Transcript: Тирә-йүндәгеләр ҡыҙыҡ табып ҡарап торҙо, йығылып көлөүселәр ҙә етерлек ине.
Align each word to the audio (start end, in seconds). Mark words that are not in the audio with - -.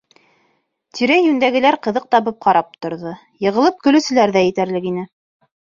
Тирә-йүндәгеләр 0.99 1.77
ҡыҙыҡ 1.89 2.09
табып 2.17 2.41
ҡарап 2.47 2.75
торҙо, 2.87 3.17
йығылып 3.47 3.81
көлөүселәр 3.87 4.39
ҙә 4.41 4.47
етерлек 4.51 4.95
ине. 4.95 5.11